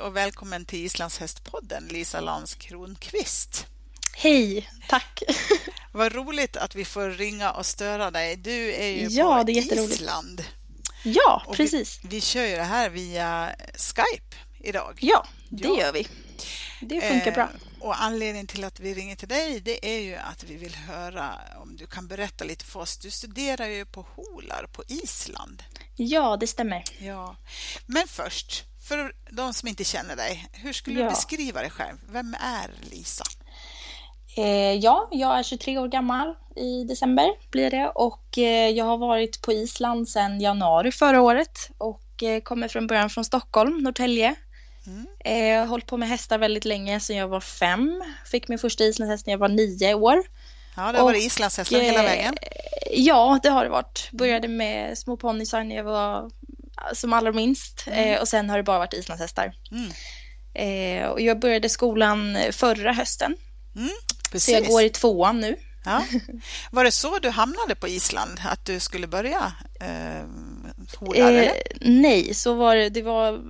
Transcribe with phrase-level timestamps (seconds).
[0.00, 3.66] Hej och välkommen till Islandshästpodden, Lisa Lans Kronqvist.
[4.16, 5.22] Hej, tack.
[5.92, 8.36] Vad roligt att vi får ringa och störa dig.
[8.36, 10.44] Du är ju ja, på det är Island.
[11.04, 12.00] Ja, precis.
[12.02, 14.98] Vi, vi, kör ju det här via Skype idag.
[15.00, 15.80] Ja, det ja.
[15.80, 16.08] gör vi.
[16.80, 17.48] Det funkar eh, bra.
[17.80, 21.34] Och anledningen till att vi ringer till dig det är ju att vi vill höra
[21.62, 22.98] om du kan berätta lite för oss.
[22.98, 25.62] Du studerar ju på Holar på Island.
[25.96, 26.84] Ja, det stämmer.
[26.98, 27.36] Ja.
[27.86, 31.04] Men först, för de som inte känner dig, hur skulle ja.
[31.04, 31.96] du beskriva dig själv?
[32.12, 33.24] Vem är Lisa?
[34.36, 38.98] Eh, ja, jag är 23 år gammal i december blir det och eh, jag har
[38.98, 44.34] varit på Island sedan januari förra året och eh, kommer från början från Stockholm, Norrtälje.
[44.86, 45.06] Mm.
[45.52, 48.04] Jag har hållit på med hästar väldigt länge, sedan jag var fem.
[48.26, 50.22] Fick min första islandshäst när jag var nio år.
[50.76, 52.34] Ja, det har varit islandshästar hela vägen.
[52.90, 54.08] Ja, det har det varit.
[54.12, 56.30] Började med små ponnyer när jag var
[56.92, 58.20] som allra minst mm.
[58.20, 59.52] och sen har det bara varit islandshästar.
[59.70, 59.92] Mm.
[61.10, 63.36] Och jag började skolan förra hösten.
[63.76, 63.90] Mm.
[64.34, 65.56] Så jag går i tvåan nu.
[65.84, 66.04] Ja.
[66.70, 70.26] Var det så du hamnade på Island, att du skulle börja eh,
[70.96, 71.44] hola?
[71.44, 72.88] Eh, nej, så var det.
[72.88, 73.40] Det var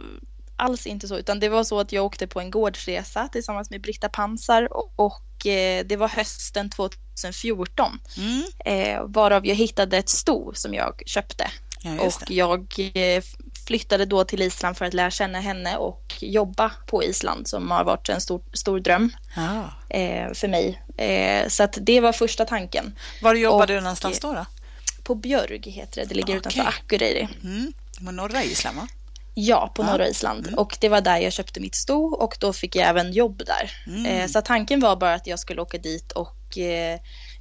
[0.56, 3.80] alls inte så, utan det var så att jag åkte på en gårdsresa tillsammans med
[3.80, 8.00] Britta Pansar och, och eh, det var hösten 2014.
[8.16, 8.42] Mm.
[8.64, 11.50] Eh, varav jag hittade ett sto som jag köpte.
[11.82, 13.22] Ja, och jag eh,
[13.66, 17.84] flyttade då till Island för att lära känna henne och jobba på Island som har
[17.84, 19.94] varit en stor, stor dröm ah.
[19.96, 20.82] eh, för mig.
[20.96, 22.98] Eh, så att det var första tanken.
[23.22, 24.32] Var jobbade och, du någonstans då?
[24.32, 24.46] då?
[25.02, 26.08] På Björg heter det.
[26.08, 26.38] Det ligger okay.
[26.38, 27.28] utanför Akureyri.
[27.44, 27.72] Mm.
[28.04, 28.88] På norra Island va?
[29.34, 30.46] Ja, på norra Island.
[30.46, 30.58] Mm.
[30.58, 33.72] Och det var där jag köpte mitt sto och då fick jag även jobb där.
[33.86, 34.06] Mm.
[34.06, 36.58] Eh, så tanken var bara att jag skulle åka dit och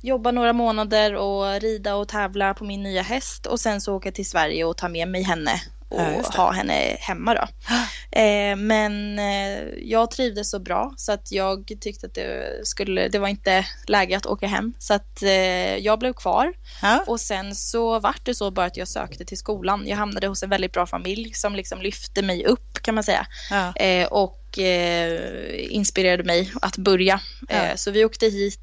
[0.02, 4.12] jobba några månader och rida och tävla på min nya häst och sen så åka
[4.12, 7.48] till Sverige och ta med mig henne och ja, ha henne hemma då.
[8.12, 13.20] Eh, men eh, jag trivdes så bra så att jag tyckte att det, skulle, det
[13.20, 14.74] var inte läge att åka hem.
[14.80, 17.04] Så att eh, jag blev kvar ja.
[17.08, 19.88] och sen så vart det så bara att jag sökte till skolan.
[19.88, 23.28] Jag hamnade hos en väldigt bra familj som liksom lyfte mig upp kan man säga.
[23.50, 23.76] Ja.
[23.76, 27.22] Eh, och eh, inspirerade mig att börja.
[27.50, 28.60] Eh, så vi åkte hit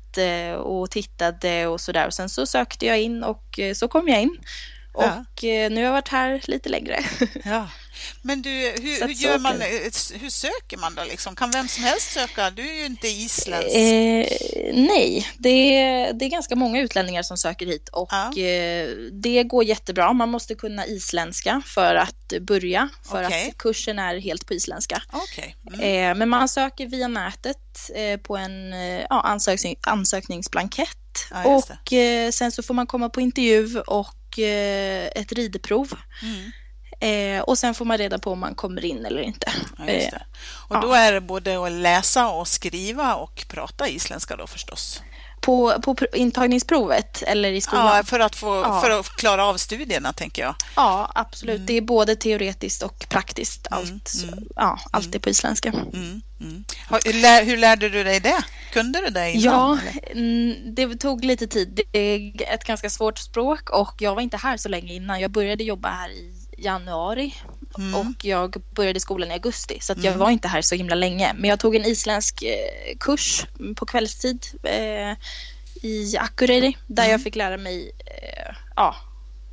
[0.59, 4.39] och tittade och sådär och sen så sökte jag in och så kom jag in.
[4.97, 5.69] Och ja.
[5.69, 7.05] nu har jag varit här lite längre.
[7.45, 7.69] Ja.
[8.23, 9.61] Men du, hur, hur gör man,
[10.21, 11.05] hur söker man då?
[11.05, 11.37] Liksom?
[11.37, 12.51] Kan vem som helst söka?
[12.51, 13.77] Du är ju inte isländsk.
[13.77, 14.27] Eh,
[14.75, 18.43] nej, det är, det är ganska många utlänningar som söker hit och ja.
[18.43, 20.13] eh, det går jättebra.
[20.13, 23.49] Man måste kunna isländska för att börja, för okay.
[23.49, 25.03] att kursen är helt på isländska.
[25.13, 25.55] Okay.
[25.75, 25.81] Mm.
[25.81, 30.99] Eh, men man söker via nätet eh, på en eh, ja, ansökning, ansökningsblankett
[31.45, 35.93] och eh, sen så får man komma på intervju och Eh, ett ridprov.
[36.23, 36.53] Mm.
[37.01, 39.53] Eh, och sen får man reda på om man kommer in eller inte.
[39.79, 40.15] Ja, eh,
[40.69, 40.97] och då ja.
[40.97, 45.03] är det både att läsa och skriva och prata isländska då förstås?
[45.47, 47.97] På, på intagningsprovet eller i skolan?
[47.97, 48.81] Ja, för att, få, ja.
[48.81, 50.55] för att klara av studierna tänker jag.
[50.77, 51.57] Ja, absolut.
[51.57, 51.67] Mm.
[51.67, 53.67] Det är både teoretiskt och praktiskt.
[53.67, 54.45] Mm, allt, mm.
[54.57, 55.69] Ja, allt är på isländska.
[55.69, 56.23] Mm.
[56.41, 56.65] mm.
[57.47, 58.45] Hur lärde du dig det?
[58.73, 59.45] Kunde du det innan?
[59.45, 59.79] Ja,
[60.73, 61.81] det tog lite tid.
[61.93, 65.21] Det är ett ganska svårt språk och jag var inte här så länge innan.
[65.21, 67.35] Jag började jobba här i januari
[67.79, 67.95] mm.
[67.95, 70.19] och jag började skolan i augusti så jag mm.
[70.19, 71.33] var inte här så himla länge.
[71.35, 73.47] Men jag tog en isländsk eh, kurs
[73.77, 75.17] på kvällstid eh,
[75.83, 77.13] i Akureyri där mm.
[77.13, 78.97] jag fick lära mig eh, ja,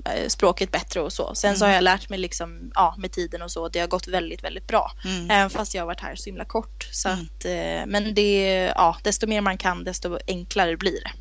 [0.06, 1.36] eh, språket bättre och så.
[1.36, 1.76] Sen så har mm.
[1.76, 3.70] jag lärt mig liksom, ja, med tiden och så.
[3.70, 4.92] Det har gått väldigt, väldigt bra.
[5.06, 5.32] Mm.
[5.32, 6.90] Även fast jag har varit här så himla kort.
[6.92, 7.22] Så mm.
[7.22, 8.44] att, eh, men det,
[8.76, 11.12] ja, desto mer man kan, desto enklare blir det.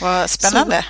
[0.00, 0.84] Vad spännande.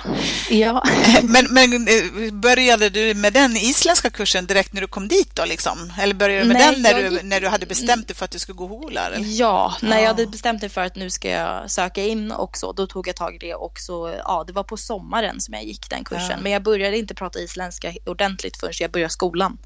[0.47, 0.83] Så, ja.
[1.23, 5.45] men, men eh, började du med den isländska kursen direkt när du kom dit då?
[5.45, 5.93] Liksom?
[6.01, 8.31] Eller började du med Nej, den när, du, när du hade bestämt dig för att
[8.31, 9.17] du skulle gå holar?
[9.19, 10.01] Ja, när ja.
[10.01, 13.07] jag hade bestämt mig för att nu ska jag söka in och så, då tog
[13.07, 16.03] jag tag i det och så, ja, det var på sommaren som jag gick den
[16.03, 16.29] kursen.
[16.29, 16.37] Ja.
[16.41, 19.57] Men jag började inte prata isländska ordentligt förrän jag började skolan.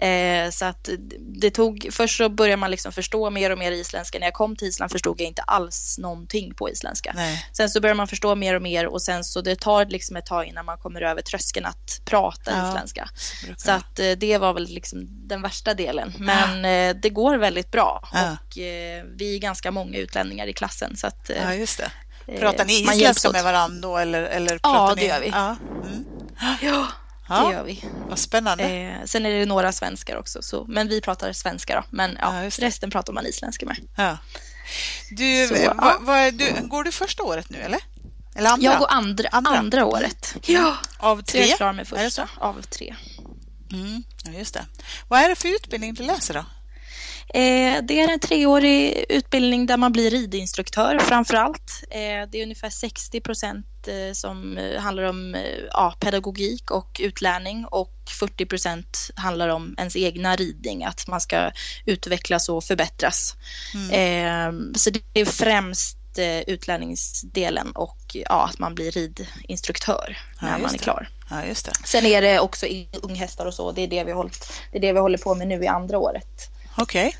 [0.00, 4.18] Eh, så att det tog, först så började man liksom förstå mer och mer isländska.
[4.18, 7.12] När jag kom till Island förstod jag inte alls någonting på isländska.
[7.14, 7.46] Nej.
[7.52, 10.26] Sen så började man förstå mer och mer och sen så det tar liksom ett
[10.26, 13.08] tag innan man kommer över tröskeln att prata ja, isländska.
[13.56, 16.12] Så, att eh, det var väl liksom den värsta delen.
[16.18, 16.70] Men ja.
[16.70, 18.32] Eh, det går väldigt bra ja.
[18.32, 20.96] och eh, vi är ganska många utlänningar i klassen.
[20.96, 21.90] Så att, ja, just det.
[22.38, 25.06] Pratar ni isländska med varandra då eller, eller pratar ja, det ni...
[25.06, 25.28] gör vi.
[25.28, 26.04] Mm.
[26.62, 26.86] ja.
[27.28, 27.84] Ja, det gör vi.
[28.08, 28.64] Vad spännande.
[28.64, 31.84] Eh, sen är det några svenskar också, så, men vi pratar svenska då.
[31.96, 33.76] Men ja, ja resten pratar man isländska med.
[33.96, 34.18] Ja.
[35.10, 37.80] Du, så, va, va, du, går du första året nu eller?
[38.38, 38.64] eller andra?
[38.64, 39.50] Jag går andra, andra.
[39.50, 40.34] andra året.
[40.46, 40.76] Ja.
[40.98, 41.40] Av tre?
[41.40, 42.94] Jag är klar med första av tre.
[43.72, 44.02] Mm,
[44.38, 44.66] just det.
[45.08, 46.44] Vad är det för utbildning du läser då?
[47.34, 51.84] Eh, det är en treårig utbildning där man blir ridinstruktör framför allt.
[51.90, 55.36] Eh, det är ungefär 60 procent eh, som handlar om
[55.70, 61.50] ja, pedagogik och utlärning och 40 procent handlar om ens egna ridning, att man ska
[61.86, 63.36] utvecklas och förbättras.
[63.74, 64.74] Mm.
[64.74, 65.94] Så det är främst
[66.46, 71.08] utlärningsdelen och ja, att man blir ridinstruktör när ja, man är klar.
[71.30, 71.54] Ja.
[71.84, 72.66] Sen är det också
[73.02, 73.72] unghästar och så.
[73.72, 75.98] Det är det vi, hållit, det är det vi håller på med nu i andra
[75.98, 76.50] året.
[76.78, 77.16] Okej.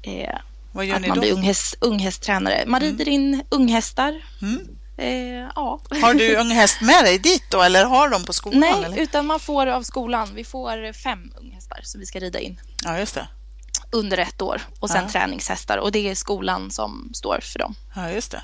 [0.00, 0.20] Okay.
[0.20, 0.38] Eh,
[0.72, 1.20] Vad gör att ni man då?
[1.20, 2.64] blir unghäst, unghästtränare.
[2.66, 2.98] Man mm.
[2.98, 4.22] rider in unghästar.
[4.42, 4.68] Mm.
[4.96, 5.80] Eh, ja.
[6.02, 8.60] Har du unghäst med dig dit då eller har de på skolan?
[8.60, 8.98] Nej, eller?
[8.98, 10.28] utan man får av skolan.
[10.34, 12.60] Vi får fem unghästar som vi ska rida in.
[12.84, 13.28] Ja, just det.
[13.90, 15.10] Under ett år och sen ja.
[15.10, 17.74] träningshästar och det är skolan som står för dem.
[17.96, 18.42] Ja, just det.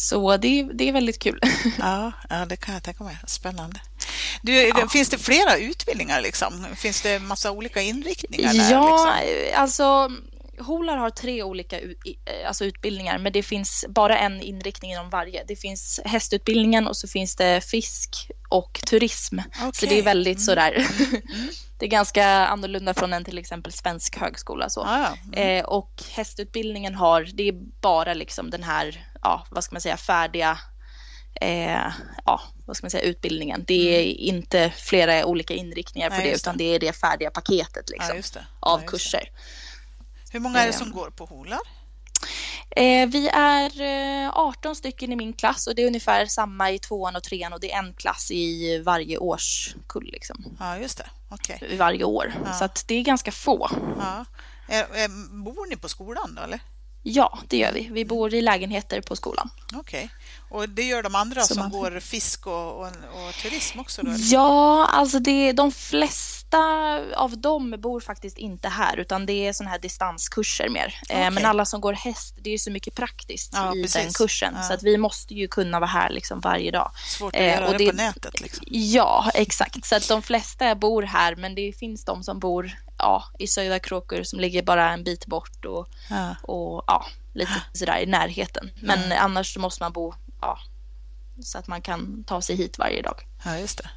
[0.00, 1.40] Så det, det är väldigt kul.
[1.78, 3.18] Ja, ja, det kan jag tänka mig.
[3.26, 3.80] Spännande.
[4.42, 4.88] Du, ja.
[4.88, 6.20] Finns det flera utbildningar?
[6.20, 6.66] Liksom?
[6.76, 8.54] Finns det massa olika inriktningar?
[8.54, 9.60] Där, ja, liksom?
[9.60, 10.10] alltså
[10.58, 11.80] Holar har tre olika
[12.46, 15.44] alltså utbildningar, men det finns bara en inriktning inom varje.
[15.48, 19.38] Det finns hästutbildningen och så finns det fisk och turism.
[19.38, 19.72] Okay.
[19.72, 20.44] Så det är väldigt mm.
[20.44, 20.72] sådär.
[20.72, 21.48] Mm.
[21.78, 24.70] det är ganska annorlunda från en till exempel svensk högskola.
[24.70, 24.80] Så.
[24.80, 25.58] Ah, mm.
[25.58, 29.96] eh, och hästutbildningen har, det är bara liksom den här, ja, vad ska man säga,
[29.96, 30.58] färdiga
[31.40, 31.92] eh,
[32.24, 33.64] ja, vad ska man säga, utbildningen.
[33.66, 34.36] Det är mm.
[34.36, 36.74] inte flera olika inriktningar för det, utan det.
[36.74, 39.30] är det färdiga paketet liksom, ja, av kurser.
[40.30, 41.60] Hur många är det som går på Holar?
[42.70, 43.70] Eh, vi är
[44.34, 47.52] 18 eh, stycken i min klass och det är ungefär samma i tvåan och trean
[47.52, 50.08] och det är en klass i varje årskull.
[50.12, 50.56] Liksom.
[50.58, 51.10] Ja, just det.
[51.30, 51.76] Okay.
[51.76, 52.34] Varje år.
[52.44, 52.52] Ja.
[52.52, 53.70] Så det är ganska få.
[53.98, 54.24] Ja.
[54.68, 55.08] Är, är,
[55.44, 56.60] bor ni på skolan då, eller?
[57.02, 57.88] Ja, det gör vi.
[57.92, 59.50] Vi bor i lägenheter på skolan.
[59.74, 60.04] Okej.
[60.04, 60.08] Okay.
[60.50, 64.02] Och det gör de andra som, som går fisk och, och, och, turism också?
[64.02, 66.58] Då, ja, alltså det, de flesta
[67.16, 71.00] av dem bor faktiskt inte här utan det är sådana här distanskurser mer.
[71.02, 71.22] Okay.
[71.22, 74.02] Eh, men alla som går häst, det är så mycket praktiskt ja, i precis.
[74.02, 74.62] den kursen ja.
[74.62, 76.90] så att vi måste ju kunna vara här liksom varje dag.
[77.18, 78.40] Svårt att göra eh, det, det på nätet.
[78.40, 78.64] Liksom.
[78.70, 79.86] Ja, exakt.
[79.86, 83.78] Så att de flesta bor här men det finns de som bor ja, i Södra
[83.78, 86.36] Kråkor som ligger bara en bit bort och, ja.
[86.42, 88.70] och ja, lite sådär i närheten.
[88.80, 89.18] Men ja.
[89.18, 90.58] annars så måste man bo ja,
[91.42, 93.26] så att man kan ta sig hit varje dag.
[93.44, 93.90] Ja, just det.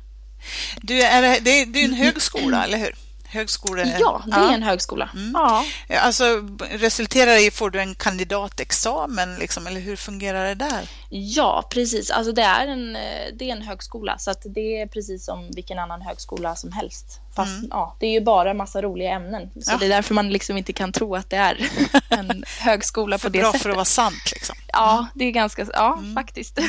[0.81, 2.95] Du, är det, det är en högskola, eller hur?
[3.31, 3.97] Högskole...
[3.99, 4.53] Ja, det är ja.
[4.53, 5.09] en högskola.
[5.13, 5.31] Mm.
[5.33, 5.65] Ja.
[5.99, 6.23] Alltså,
[6.59, 10.89] resulterar det i, får du en kandidatexamen, liksom, eller hur fungerar det där?
[11.09, 12.09] Ja, precis.
[12.09, 12.93] Alltså, det, är en,
[13.33, 17.19] det är en högskola, så att det är precis som vilken annan högskola som helst.
[17.35, 17.67] Fast mm.
[17.71, 19.77] ja, det är ju bara massa roliga ämnen, så ja.
[19.77, 21.69] det är därför man liksom inte kan tro att det är
[22.09, 23.61] en högskola på det bra sättet.
[23.61, 24.55] för att vara sant, liksom.
[24.67, 26.15] Ja, det är ganska, ja, mm.
[26.15, 26.59] faktiskt.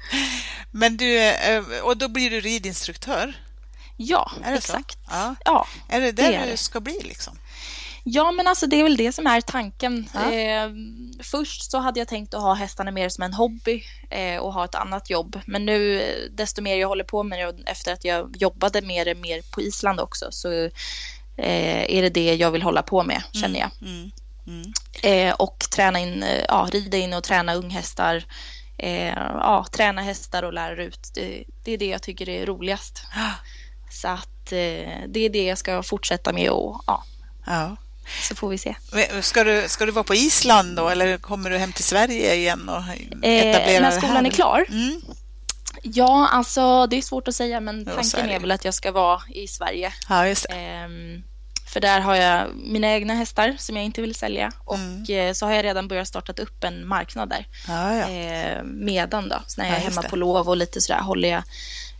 [0.70, 3.34] Men du, eh, och då blir du ridinstruktör?
[3.96, 4.98] Ja, exakt.
[5.10, 5.34] Ja.
[5.44, 5.66] ja.
[5.88, 7.38] Är det där det du ska bli liksom?
[8.06, 10.08] Ja, men alltså det är väl det som är tanken.
[10.14, 10.32] Ja.
[10.32, 10.70] Eh,
[11.22, 14.64] först så hade jag tänkt att ha hästarna mer som en hobby eh, och ha
[14.64, 15.40] ett annat jobb.
[15.46, 16.02] Men nu,
[16.32, 20.00] desto mer jag håller på med det efter att jag jobbade det mer på Island
[20.00, 20.52] också, så
[21.36, 23.70] eh, är det det jag vill hålla på med, mm, känner jag.
[23.82, 24.10] Mm.
[24.46, 24.72] Mm.
[25.02, 25.34] Mm.
[25.38, 28.24] och träna in, eh, ja, rida in och träna unghästar.
[28.78, 31.10] Eh, ja, träna hästar och lära ut.
[31.14, 33.02] Det, det är det jag tycker är roligast.
[33.90, 37.04] Så att eh, det är det jag ska fortsätta med och ja.
[37.46, 37.76] ja.
[38.28, 38.74] Så får vi se.
[39.20, 42.68] Ska du, ska du vara på Island då eller kommer du hem till Sverige igen
[42.68, 42.82] och
[43.22, 44.66] etablera eh, När skolan är klar?
[44.68, 45.00] Mm.
[45.82, 49.20] Ja, alltså det är svårt att säga men tanken är väl att jag ska vara
[49.28, 49.92] i Sverige.
[50.08, 50.54] Ja, just det.
[50.54, 50.88] Eh,
[51.74, 55.04] för där har jag mina egna hästar som jag inte vill sälja och mm.
[55.08, 57.46] Eh, så har jag redan börjat starta upp en marknad där.
[57.68, 58.08] Ja, ja.
[58.08, 61.42] Eh, medan då, så när jag är hemma på lov och lite sådär håller jag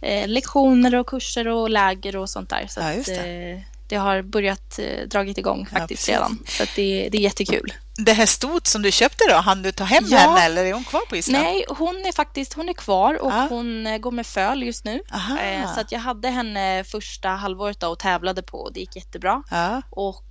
[0.00, 2.66] eh, lektioner och kurser och läger och sånt där.
[2.66, 6.38] Så ja, att, eh, det har börjat eh, dragit igång faktiskt ja, redan.
[6.46, 7.72] Så det, det är jättekul.
[7.96, 10.18] Det här stot som du köpte då, hann du ta hem ja.
[10.18, 11.44] henne eller är hon kvar på Island?
[11.44, 13.46] Nej, hon är faktiskt hon är kvar och ah.
[13.48, 15.02] hon eh, går med föl just nu.
[15.40, 18.96] Eh, så att jag hade henne första halvåret då och tävlade på och det gick
[18.96, 19.42] jättebra.
[19.50, 19.82] Ah.
[19.90, 20.24] Och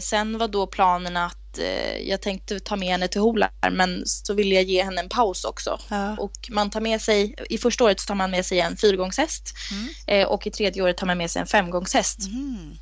[0.00, 4.34] sen var då planen att eh, jag tänkte ta med henne till Holar men så
[4.34, 5.78] ville jag ge henne en paus också.
[5.88, 6.16] Ja.
[6.16, 9.54] Och man tar med sig, i första året så tar man med sig en fyrgångshäst
[9.70, 9.88] mm.
[10.06, 12.18] eh, och i tredje året tar man med sig en femgångshäst.
[12.26, 12.76] Mm.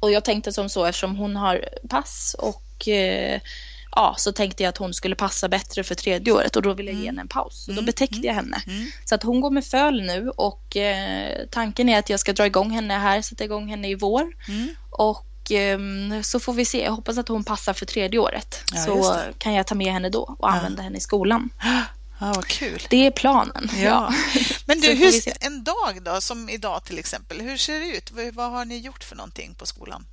[0.00, 3.40] Och jag tänkte som så eftersom hon har pass och eh,
[3.90, 6.90] ja, så tänkte jag att hon skulle passa bättre för tredje året och då ville
[6.90, 7.16] jag ge mm.
[7.16, 7.64] henne en paus.
[7.64, 7.86] Så då mm.
[7.86, 8.62] betäckte jag henne.
[8.66, 8.86] Mm.
[9.04, 12.46] Så att hon går med föl nu och eh, tanken är att jag ska dra
[12.46, 14.32] igång henne här, sätta igång henne i vår.
[14.90, 15.33] Och Ehm,
[16.22, 16.84] så får vi se.
[16.84, 18.62] Jag hoppas att hon passar för tredje året.
[18.72, 20.48] Ja, så kan jag ta med henne då och ja.
[20.48, 21.50] använda henne i skolan.
[22.20, 22.82] Ja, vad kul.
[22.90, 23.68] Det är planen.
[23.76, 23.82] Ja.
[23.82, 24.12] ja.
[24.66, 28.34] Men du, hur, en dag då, som idag till exempel, hur ser det ut?
[28.34, 30.06] Vad har ni gjort för någonting på skolan?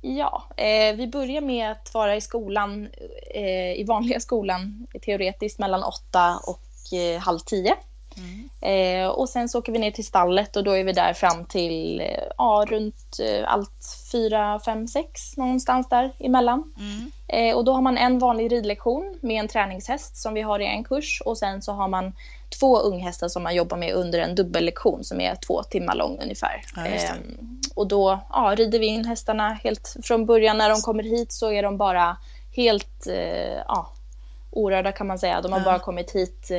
[0.00, 2.88] Ja, eh, vi börjar med att vara i skolan,
[3.34, 7.76] eh, i vanliga skolan, teoretiskt mellan åtta och eh, halv tio.
[8.16, 8.48] Mm.
[8.60, 11.44] Eh, och sen så åker vi ner till stallet och då är vi där fram
[11.44, 12.06] till eh,
[12.38, 16.74] ja, runt eh, allt fyra, fem, sex någonstans där emellan.
[16.78, 17.10] Mm.
[17.28, 20.66] Eh, och då har man en vanlig ridlektion med en träningshäst som vi har i
[20.66, 22.12] en kurs och sen så har man
[22.60, 26.62] två unghästar som man jobbar med under en dubbellektion som är två timmar lång ungefär.
[26.76, 31.02] Ja, ehm, och då ja, rider vi in hästarna helt från början när de kommer
[31.02, 32.16] hit så är de bara
[32.56, 33.92] helt eh, ja,
[34.54, 35.40] orörda kan man säga.
[35.40, 35.64] De har ja.
[35.64, 36.58] bara kommit hit eh,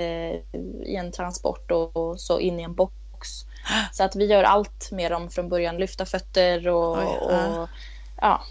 [0.83, 2.95] i en transport och, och, så in i en box.
[3.91, 5.77] Så att vi gör allt med dem från början.
[5.77, 7.69] Lyfta fötter och, Oj, och
[8.21, 8.41] ja,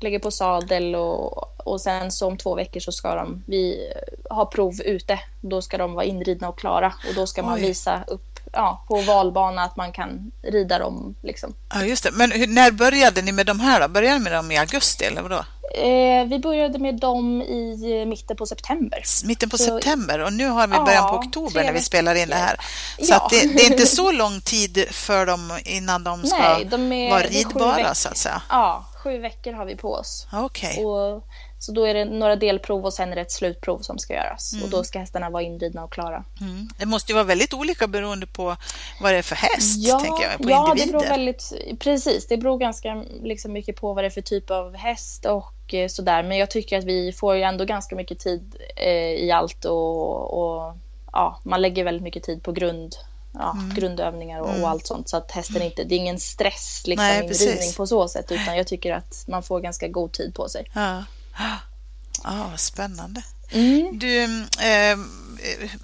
[0.00, 3.92] lägger på sadel och, och sen så om två veckor så ska de, vi
[4.30, 5.20] ha prov ute.
[5.40, 7.60] Då ska de vara inridna och klara och då ska man Oj.
[7.60, 11.14] visa upp ja, på valbana att man kan rida dem.
[11.22, 11.54] Liksom.
[11.74, 12.10] Ja, just det.
[12.12, 13.80] Men hur, när började ni med de här?
[13.80, 13.88] Då?
[13.88, 15.44] Började ni med dem i augusti eller vadå?
[15.74, 19.02] Eh, vi började med dem i mitten på september.
[19.24, 22.28] Mitten på så, september och nu har vi början på oktober när vi spelar in
[22.28, 22.56] det här.
[22.98, 23.28] Så ja.
[23.30, 27.10] det, det, är inte så lång tid för dem innan de ska Nej, de är,
[27.10, 28.42] vara ridbara så att säga.
[28.48, 30.26] Ja, sju veckor har vi på oss.
[30.44, 30.84] Okay.
[30.84, 31.24] Och,
[31.58, 34.52] så då är det några delprov och sen är det ett slutprov som ska göras.
[34.52, 34.64] Mm.
[34.64, 36.24] Och då ska hästarna vara inridna och klara.
[36.40, 36.68] Mm.
[36.78, 38.56] Det måste ju vara väldigt olika beroende på
[39.00, 40.86] vad det är för häst, ja, tänker jag, på ja, individer.
[40.86, 44.50] Det beror väldigt, precis, det beror ganska liksom, mycket på vad det är för typ
[44.50, 46.22] av häst och eh, sådär.
[46.22, 50.42] Men jag tycker att vi får ju ändå ganska mycket tid eh, i allt och,
[50.42, 50.76] och
[51.12, 52.96] ja, man lägger väldigt mycket tid på grund
[53.32, 53.74] ja, mm.
[53.74, 54.62] grundövningar och, mm.
[54.62, 55.08] och, allt sånt.
[55.08, 58.32] Så att hästen inte, det är ingen stress liksom, Nej, i ridning på så sätt.
[58.32, 60.70] Utan jag tycker att man får ganska god tid på sig.
[60.74, 61.04] Ja,
[62.22, 63.22] ah, spännande.
[63.50, 63.98] Mm.
[63.98, 64.98] Du, eh,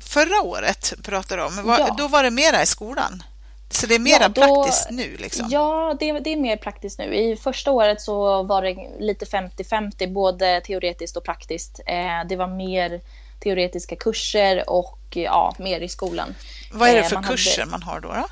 [0.00, 1.94] förra året pratade du om, var, ja.
[1.98, 3.22] då var det mera i skolan?
[3.70, 5.16] Så det är mera ja, praktiskt nu?
[5.16, 5.46] Liksom.
[5.50, 7.14] Ja, det, det, är mer praktiskt nu.
[7.14, 11.80] I första året så var det lite 50-50, både teoretiskt och praktiskt.
[11.86, 13.00] Eh, det var mer
[13.40, 16.34] teoretiska kurser och ja, mer i skolan.
[16.72, 18.26] Vad är det eh, för man kurser hade, man har då, då?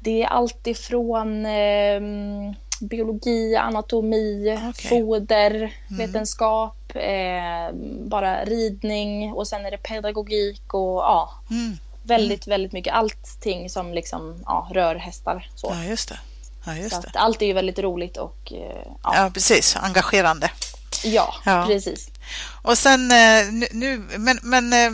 [0.00, 2.00] Det är allt ifrån eh,
[2.80, 4.88] biologi, anatomi, okay.
[4.88, 7.66] fodervetenskap, mm.
[7.66, 7.72] eh,
[8.08, 11.76] bara ridning och sen är det pedagogik och ja, mm.
[12.02, 12.94] väldigt, väldigt mycket.
[12.94, 15.48] Allting som liksom ja, rör hästar.
[15.54, 15.72] Så.
[15.74, 16.18] Ja, just det.
[16.66, 17.18] Ja, just det.
[17.18, 19.16] allt är ju väldigt roligt och eh, ja.
[19.16, 20.50] ja precis, engagerande.
[21.04, 22.10] Ja, ja, precis.
[22.62, 24.92] Och sen eh, nu, men, men eh,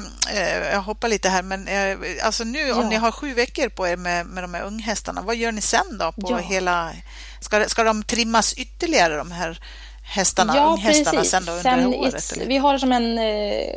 [0.72, 1.68] jag hoppar lite här, men
[2.22, 2.74] alltså nu ja.
[2.74, 5.60] om ni har sju veckor på er med, med de här unghästarna, vad gör ni
[5.60, 6.36] sen då på ja.
[6.36, 6.92] hela,
[7.40, 9.60] ska, ska de trimmas ytterligare de här
[10.10, 11.30] hästarna, ja, precis.
[11.30, 12.32] sen då under sen året?
[12.32, 12.46] Eller?
[12.46, 13.74] Vi har som en, eh,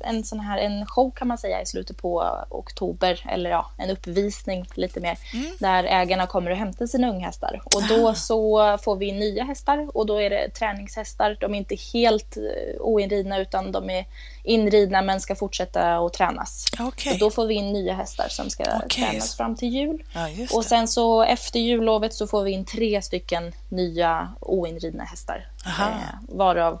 [0.00, 3.90] en sån här en show kan man säga i slutet på oktober eller ja, en
[3.90, 5.50] uppvisning lite mer mm.
[5.58, 8.14] där ägarna kommer och hämtar sina unghästar och då ah.
[8.14, 11.36] så får vi nya hästar och då är det träningshästar.
[11.40, 14.06] De är inte helt eh, oinridna utan de är
[14.44, 16.66] inridna men ska fortsätta att tränas.
[16.80, 17.12] Okay.
[17.12, 18.88] Och då får vi in nya hästar som ska okay.
[18.88, 20.02] tränas fram till jul.
[20.12, 25.46] Ja, och sen så efter jullovet så får vi in tre stycken nya oinridna hästar.
[25.66, 26.80] Eh, varav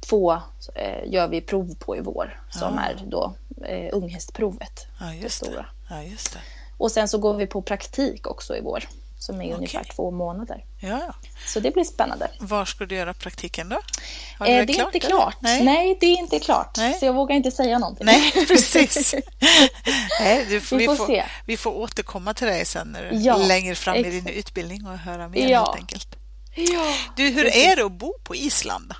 [0.00, 0.32] två
[0.74, 2.82] eh, gör vi prov på i vår som ja.
[2.82, 3.34] är då
[3.64, 4.86] eh, unghästprovet.
[5.00, 5.46] Ja, just det.
[5.46, 5.66] Stora.
[5.90, 6.40] Ja, just det.
[6.78, 8.84] Och sen så går vi på praktik också i vår
[9.18, 9.56] som är okay.
[9.56, 10.64] ungefär två månader.
[10.80, 11.14] Ja.
[11.46, 12.30] Så det blir spännande.
[12.38, 13.78] Var ska du göra praktiken då?
[14.38, 15.36] Har eh, det, det är inte klart.
[15.40, 15.64] Nej.
[15.64, 15.98] Nej.
[16.00, 16.76] det är inte klart.
[16.76, 16.94] Nej.
[16.94, 18.06] Så jag vågar inte säga någonting.
[18.06, 19.14] Nej, precis.
[20.20, 21.24] Nej, du, vi, vi, får, se.
[21.46, 25.48] vi får återkomma till dig sen ja, längre fram i din utbildning och höra mer
[25.48, 25.58] ja.
[25.58, 26.19] helt enkelt.
[26.54, 27.66] Ja, du, hur precis.
[27.66, 28.92] är det att bo på Island?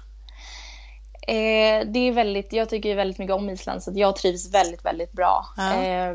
[1.22, 5.12] Eh, det är väldigt, jag tycker väldigt mycket om Island så jag trivs väldigt, väldigt
[5.12, 5.46] bra.
[5.56, 5.74] Ja.
[5.74, 6.14] Eh,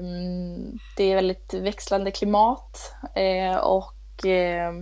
[0.97, 4.73] det är väldigt växlande klimat eh, och eh,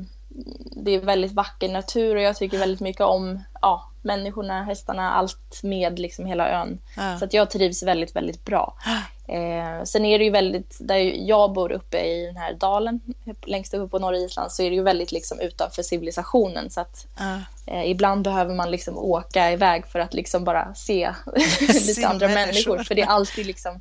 [0.84, 5.64] det är väldigt vacker natur och jag tycker väldigt mycket om ja, människorna, hästarna, allt
[5.64, 6.80] med liksom hela ön.
[6.98, 7.18] Ja.
[7.20, 8.76] Så att jag trivs väldigt, väldigt bra.
[9.28, 13.02] Eh, sen är det ju väldigt, där jag bor uppe i den här dalen,
[13.46, 16.70] längst uppe på norra Island, så är det ju väldigt liksom utanför civilisationen.
[16.70, 17.40] Så att ja.
[17.66, 21.14] eh, ibland behöver man liksom åka iväg för att liksom bara se
[21.68, 22.84] lite andra människor.
[22.84, 23.80] För det är alltid liksom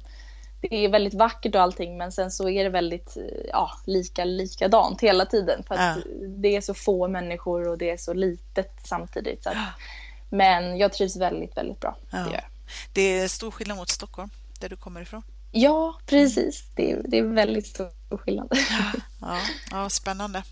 [0.62, 3.16] det är väldigt vackert och allting men sen så är det väldigt
[3.48, 6.02] ja, lika likadant hela tiden för att ja.
[6.26, 9.42] det är så få människor och det är så litet samtidigt.
[9.42, 9.56] Så att,
[10.32, 11.96] men jag trivs väldigt, väldigt bra.
[12.10, 12.18] Ja.
[12.18, 12.44] Det,
[12.92, 15.22] det är stor skillnad mot Stockholm, där du kommer ifrån.
[15.50, 16.64] Ja, precis.
[16.74, 18.58] Det är, det är väldigt stor skillnad.
[19.20, 19.38] Ja,
[19.70, 20.42] ja, spännande.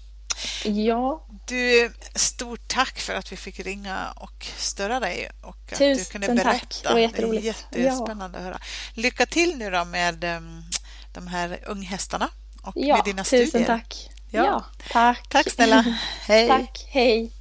[0.64, 1.26] Ja.
[1.46, 6.04] Du, stort tack för att vi fick ringa och störa dig och att Tusen du
[6.04, 6.50] kunde berätta.
[6.50, 6.80] Tack.
[6.82, 7.66] Det var jätteroligt.
[7.70, 8.40] Det är jättespännande ja.
[8.40, 8.60] att höra.
[8.94, 10.24] Lycka till nu då med
[11.12, 12.28] de här unghästarna
[12.62, 13.46] och ja, med dina studier.
[13.46, 14.10] Tusen tack.
[14.30, 14.44] Ja.
[14.44, 15.28] ja tack.
[15.28, 15.82] Tack snälla.
[16.20, 16.48] Hej.
[16.48, 16.86] Tack.
[16.88, 17.32] Hej.